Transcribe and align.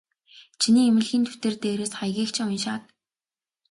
Чиний 0.59 0.87
эмнэлгийн 0.89 1.23
дэвтэр 1.25 1.53
дээрээс 1.61 1.91
хаягийг 1.99 2.29
чинь 2.35 2.51
уншаад. 2.53 2.83